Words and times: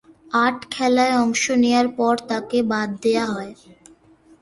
আট 0.35 0.57
খেলায় 0.71 1.13
অংশ 1.17 1.43
নেয়ার 1.61 1.87
পর 1.97 2.13
তাঁকে 2.29 2.59
বাদ 2.71 2.89
দেয়া 3.03 3.25
হয়। 3.27 3.51